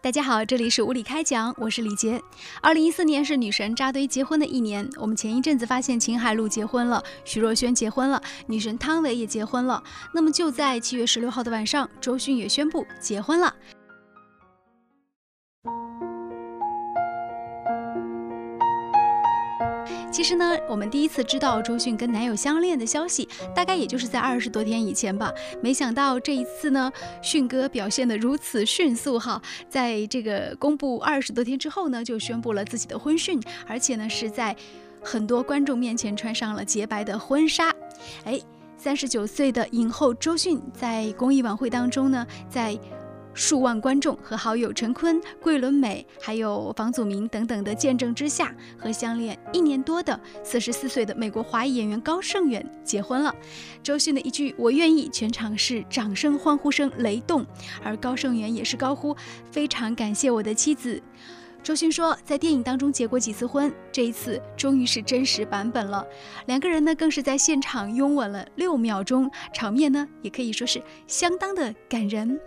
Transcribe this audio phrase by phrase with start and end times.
[0.00, 2.22] 大家好，这里是无理开讲，我是李杰。
[2.60, 4.86] 二零一四年是女神扎堆结婚的一年。
[4.98, 9.82] 我们前一阵子发现秦海璐结婚了，徐若瑄结婚了，女神汤唯也结婚了。
[10.12, 13.54] 那么就在七月十六号的晚上，周迅也宣布结婚了。
[20.24, 25.32] 实呢，我们第一次知道周迅跟男友相恋的消息，大概也就是在二十多天以前吧。
[25.62, 34.56] 没想到这一次呢，迅哥表现得如此迅速哈，在这个公布二十多天之后呢，就宣布了自己的婚讯，而且呢是在
[35.02, 37.74] 很多观众面前穿上了洁白的婚纱。
[38.24, 38.40] 哎，
[38.78, 42.78] 三十九岁的影后周迅在公益晚会当中呢，在。
[43.34, 53.34] 数万观众和好友陈坤、桂纶镁，还有房祖名等等的见证之下，和相恋一年多的四十四岁的美国华裔演员高胜远结婚了。
[53.82, 57.44] 周迅的一句“我愿意”，全场是掌声、欢呼声雷动，
[57.82, 59.14] 而高胜远也是高呼
[59.50, 61.02] “非常感谢我的妻子”。
[61.64, 66.06] 周迅说，在电影当中结过几次婚，这一次终于是真实版本了。
[66.46, 72.38] 两个人呢，更是在现场拥吻了六秒钟，场面呢，也可以说是相当的感人。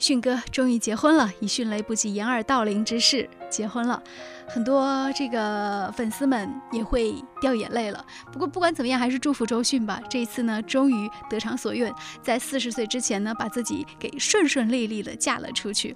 [0.00, 4.02] 迅哥终于结婚了，以迅雷不及掩耳盗铃之势结婚了，
[4.48, 8.02] 很多这个粉丝们也会掉眼泪了。
[8.32, 10.00] 不过不管怎么样，还是祝福周迅吧。
[10.08, 15.94] 这一次呢，终于得偿所愿，在四十岁之前呢，把自己给顺顺利利的嫁了出去。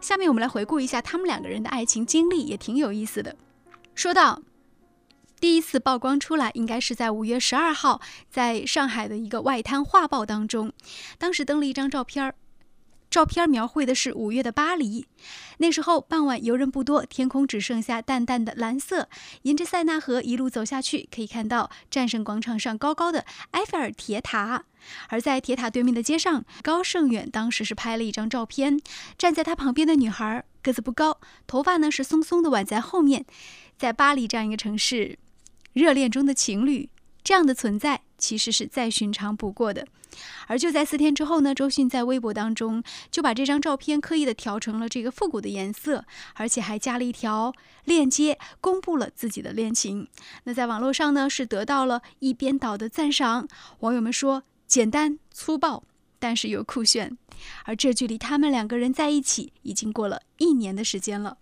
[0.00, 3.36] 下面我们来回顾一下他们两个人的爱情经历，也挺有意思的。
[3.94, 4.40] 说到
[5.38, 8.00] 第一次曝光出来，应该是在五月十二号，
[8.30, 10.72] 在上海的一个外滩画报当中，
[11.18, 12.34] 当时登了一张照片儿。
[13.16, 15.06] 照片描绘的是五月的巴黎，
[15.56, 19.08] 那时候傍晚游人不多，天空只剩下淡淡的蓝色。
[19.44, 24.64] 沿着塞纳河一路走下去，可以看到战胜广场上高高的埃菲尔铁塔。
[25.08, 28.78] 而在铁塔对面的街上，高胜远当时是拍了一张照片，
[29.16, 33.24] 站在他旁边的女孩个子不高，头发呢是松松的挽在后面。
[33.78, 35.18] 在巴黎这样一个城市，
[35.72, 36.90] 热恋中的情侣
[37.26, 38.02] 这样的存在。
[38.18, 39.86] 其实是再寻常不过的，
[40.46, 47.52] 而就在四天之后呢，周迅在微博当中就把这张照片刻意的调成了这个复古的颜色，而且还加了一条
[47.84, 50.08] 链接，公布了自己的恋情。
[50.44, 53.46] 那在网络上呢，是得到了一边倒的赞赏，
[53.80, 55.84] 网友们说简单粗暴，
[56.18, 57.18] 但是又酷炫。
[57.64, 61.36] 而这距离他们两个人在一起已经过了一年的时间了。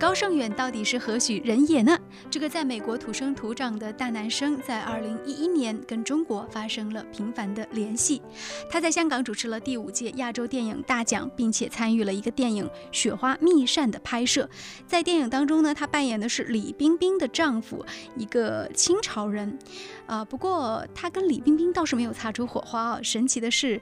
[0.00, 1.94] 高胜远到底是何许人也呢？
[2.30, 8.22] 这个在美国土生土长的大男生，在二零一一年跟中国发生了频繁的联系。
[8.70, 14.48] 他在香港主持了第五届亚洲电影大奖，并且参与了一个电影《雪花秘扇》的拍摄。
[14.86, 17.84] 在电影当中呢，他扮演的是李冰冰的丈夫，
[18.16, 19.58] 一个清朝人。
[20.06, 23.00] 啊，不过他跟李冰冰倒是没有擦出火花哦。
[23.02, 23.78] 神奇的是，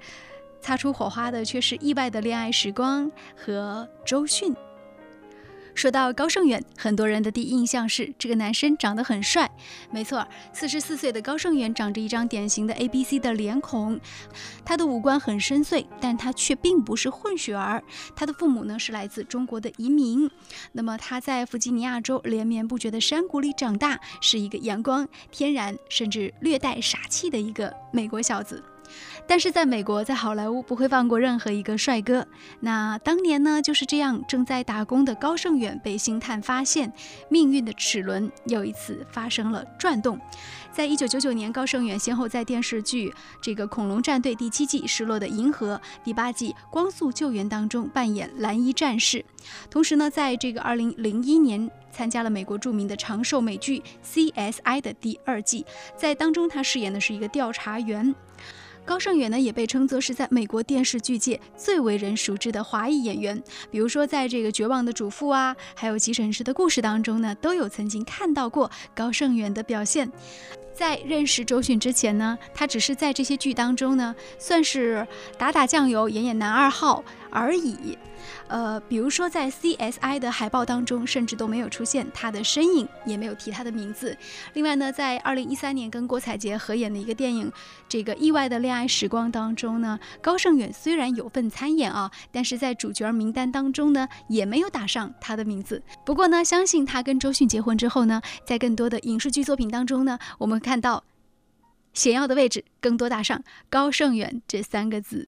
[0.61, 4.53] 擦出火花的却是意外的恋爱时光和周迅。
[5.79, 9.49] 说到高胜远，很多人的第一印象是这个男生长得很帅。
[9.93, 14.01] 没错，四十四岁的高胜远长着一张典型的 A B C 的脸孔，
[14.65, 17.81] 他的五官很深邃，但他却并不是混血儿。
[18.17, 20.29] 他的父母呢是来自中国的移民。
[20.73, 28.61] 那么他在弗吉尼亚州连绵不绝的山谷里长大，是一个阳光、天然，甚至略带傻气的一个美国小子。
[29.27, 32.27] 但是在美国，在好莱坞不会放过任何一个帅哥。
[32.61, 36.93] 那当年呢，就是这样，正在打工的高胜远被星探发现，
[37.29, 40.19] 命运的齿轮又一次发生了转动。
[40.71, 43.09] 在一九九九年，高胜远先后在电视剧
[43.41, 49.25] 《这个恐龙战队》第七季《失落的银河》第八季《光速救援》当中扮演蓝衣战士，
[49.71, 53.83] 同时呢，在这个二零零一年参加了美国著名的长寿美剧
[54.33, 58.15] 《CSI》的第二季，在当中他饰演的是一个调查员。
[58.89, 63.41] 高胜远呢，也被称作是在美国电视剧界最为人熟知的华裔演员。
[63.71, 70.11] 比如说，在这个《绝望的主妇》啊，还有《急诊室的故事》当中呢，都有曾经看到过高胜远的表现。
[70.79, 75.05] 在认识周迅之前呢，他只是在这些剧当中呢，算是
[75.37, 77.03] 打打酱油、演演男二号
[77.33, 77.99] 而已。
[78.49, 84.17] 呃，比如说在 CSI 的海报当中，甚至都没有出现他的身影，也没有提他的名字。
[84.55, 87.51] 另外呢，在2013年跟郭采洁合演的一个电影
[87.89, 95.83] 《这个意外的恋爱时光》当中呢，高胜远虽然有份参演啊，但是在主角名单当中呢，也没有打上他的名字。
[96.05, 101.03] 不过呢，相信他跟周迅结婚之后呢，在更多的影视剧作品当中呢，我们看到
[101.95, 105.27] 显要的位置更多打上高胜远这三个字。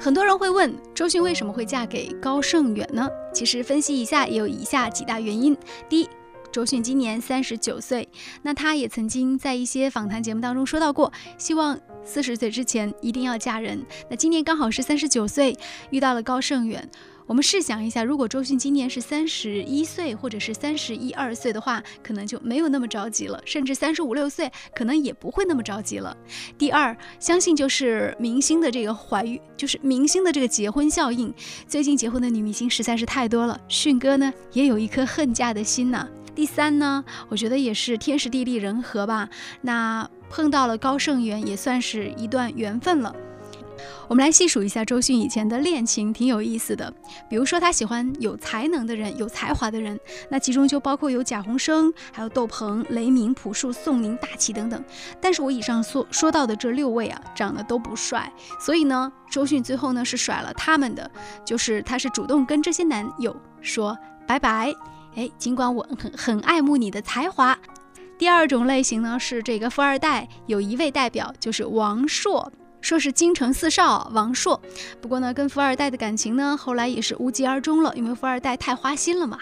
[0.00, 3.06] 很多人会问周迅为什么会嫁给高胜远呢？
[3.34, 5.54] 其实分析一下，也有以下几大原因。
[5.86, 6.08] 第一，
[6.50, 8.08] 周迅今年三十九岁，
[8.40, 13.84] 那她也曾经在一些访谈节目当中说到过，希望四十岁之前一定要嫁人。
[14.08, 15.54] 那今年刚好是三十九岁，
[15.90, 16.88] 遇到了高胜远。
[17.30, 26.16] 我们试想一下，如果周迅今年是三十一岁或者是三十一二岁的话，可能就没有那么着急了，甚至三十五六岁可能也不会那么着急了。
[26.58, 31.32] 第二，相信就是明星的这个怀孕，就是明星的这个结婚效应。
[31.68, 36.08] 最近结婚的女明星实在是太多了，迅哥呢也有一颗恨嫁的心呐。
[36.34, 39.28] 第三呢，我觉得也是天时地利人和吧，
[39.60, 43.14] 那碰到了高胜远也算是一段缘分了。
[44.08, 46.92] 我们来细数一下周迅以前的恋情，挺有意思的。
[47.28, 49.98] 比如说，他喜欢有才能的人，有才华的人，
[50.28, 54.82] 那其中就包括有贾宏声，还有窦鹏、雷鸣、朴树、宋宁、大齐等等。
[55.20, 61.08] 但是我以上所说到的这六位啊，长得都不帅，所以呢，周迅最后呢是甩了他们的，
[61.44, 64.74] 就是他是主动跟这些男友说拜拜。
[65.14, 67.56] 哎，尽管我很很爱慕你的才华。
[68.18, 72.52] 第二种类型呢是这个富二代，有一位代表就是王朔。
[72.80, 74.60] 说是京城四少王朔，
[75.00, 79.38] 不过呢，跟富二代的感情呢，后来也是无疾而终了，因为富二代太花心了嘛。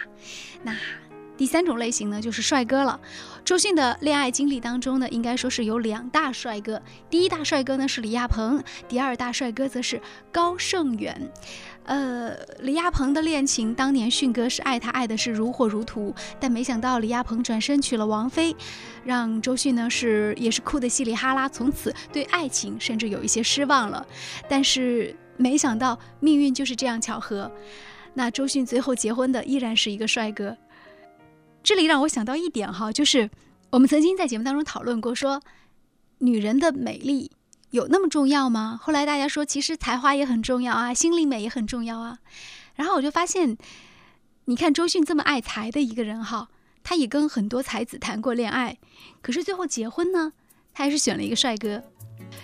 [0.62, 0.76] 那
[1.37, 3.00] 第三种类型呢，就是帅哥了。
[3.44, 10.02] 周迅的恋爱经历当中呢，应该说是有两大帅哥，第一大帅哥呢是李亚鹏，第二大帅哥则是
[10.32, 11.31] 高胜远。
[11.88, 18.55] 呃，李亚鹏的恋情，当年迅哥是爱他爱的是如火如荼，但没想到李亚鹏转身娶了王菲，
[19.05, 24.06] 让周迅呢是也是哭得稀里哈啦，从此对爱情甚至有一些失望了。
[24.50, 27.50] 但是没想到命运就是这样巧合，
[28.12, 30.55] 那周迅最后结婚的依然是一个帅哥。
[31.62, 33.31] 这里让我想到一点哈，就是
[33.70, 35.41] 我们曾经在节目当中讨论过，说
[36.19, 37.31] 女人的美丽。
[37.70, 38.79] 有那么重要吗？
[38.82, 42.19] 后来大家说，其实才华也很重要啊，心灵美也很重要啊。
[42.75, 43.59] 然后我就发现，
[44.47, 46.49] 你看周迅这么爱才的一个人哈，
[46.82, 48.79] 他也跟很多才子谈过恋爱，
[49.20, 50.32] 可是最后结婚呢，
[50.73, 51.82] 他还是选了一个帅哥。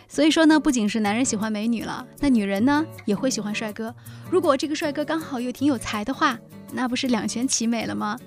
[0.08, 3.94] 所以说呢，不仅是男人喜欢美女了，那女人呢也会喜欢帅哥。
[4.30, 6.38] 如果这个帅哥刚好又挺有才的话，
[6.72, 8.18] 那不是两全其美了吗？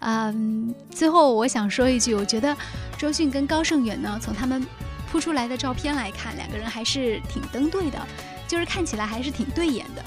[0.00, 2.56] 嗯，最后我想说一句，我觉得
[2.96, 4.66] 周迅跟高胜远呢，从他们。
[5.14, 8.04] 铺出来的照片来看，两个人还是挺登对的，
[8.48, 10.04] 就是看起来还是挺对眼的。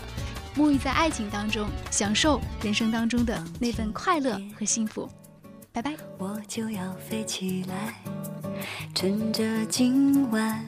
[0.54, 5.10] 沐浴在爱情当中，享受人生当中的那份快乐和幸福。
[5.72, 5.94] 拜拜。
[6.18, 7.94] 我就要飞起来，
[8.94, 10.62] 趁着今晚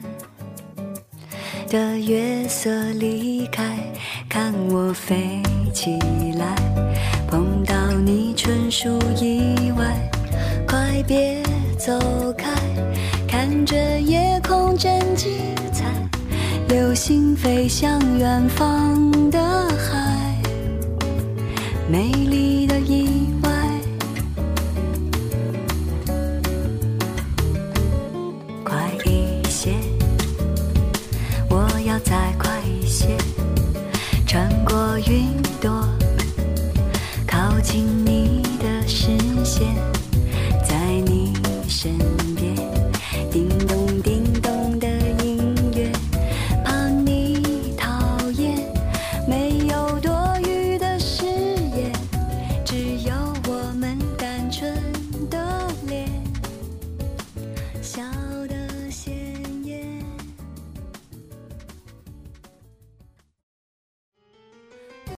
[1.68, 3.78] 的月色离开，
[4.26, 5.42] 看我飞
[5.74, 5.98] 起
[6.38, 6.54] 来，
[7.28, 8.88] 碰到你纯属
[9.20, 10.10] 意外，
[10.66, 11.42] 快别
[11.78, 12.48] 走开。
[13.60, 15.30] 看着夜空真精
[15.70, 15.84] 彩，
[16.68, 19.38] 流星飞向远方的
[19.76, 20.34] 海，
[21.86, 23.19] 美丽的伊。